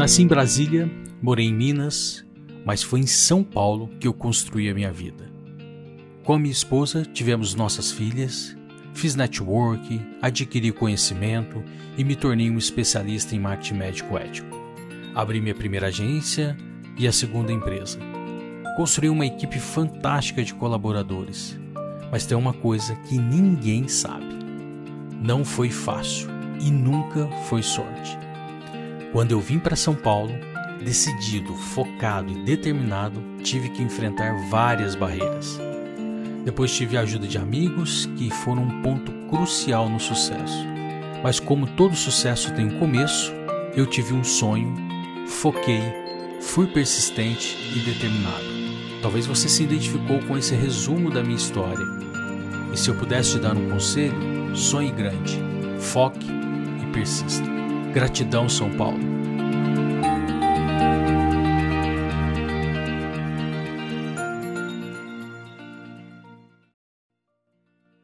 [0.00, 2.24] Nasci em Brasília, morei em Minas,
[2.64, 5.30] mas foi em São Paulo que eu construí a minha vida.
[6.24, 8.56] Com a minha esposa, tivemos nossas filhas,
[8.94, 11.62] fiz network, adquiri conhecimento
[11.98, 14.58] e me tornei um especialista em marketing médico ético.
[15.14, 16.56] Abri minha primeira agência
[16.98, 17.98] e a segunda empresa.
[18.76, 21.58] Construí uma equipe fantástica de colaboradores.
[22.10, 24.34] Mas tem uma coisa que ninguém sabe:
[25.22, 28.18] não foi fácil e nunca foi sorte.
[29.12, 30.32] Quando eu vim para São Paulo,
[30.84, 35.60] decidido, focado e determinado, tive que enfrentar várias barreiras.
[36.44, 40.64] Depois tive a ajuda de amigos que foram um ponto crucial no sucesso.
[41.22, 43.32] Mas como todo sucesso tem um começo,
[43.74, 44.74] eu tive um sonho,
[45.26, 45.82] foquei,
[46.40, 48.60] fui persistente e determinado.
[49.02, 51.84] Talvez você se identificou com esse resumo da minha história.
[52.72, 55.38] E se eu pudesse te dar um conselho, sonhe grande,
[55.78, 56.39] foque
[56.90, 57.46] persista.
[57.92, 59.19] Gratidão, São Paulo.